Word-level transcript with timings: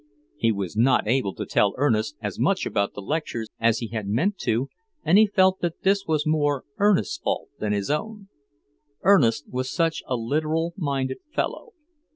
He 0.35 0.51
was 0.51 0.75
not 0.75 1.07
able 1.07 1.35
to 1.35 1.45
tell 1.45 1.75
Ernest 1.77 2.15
as 2.21 2.39
much 2.39 2.65
about 2.65 2.95
the 2.95 3.03
lectures 3.03 3.49
as 3.59 3.77
he 3.77 3.89
had 3.89 4.07
meant 4.07 4.39
to, 4.39 4.67
and 5.03 5.19
he 5.19 5.27
felt 5.27 5.59
that 5.59 5.83
this 5.83 6.07
was 6.07 6.25
more 6.25 6.63
Ernest's 6.79 7.19
fault 7.19 7.49
than 7.59 7.71
his 7.71 7.91
own; 7.91 8.27
Ernest 9.03 9.47
was 9.47 9.71
such 9.71 10.01
a 10.07 10.15
literal 10.15 10.73
minded 10.75 11.19
fellow. 11.31 11.73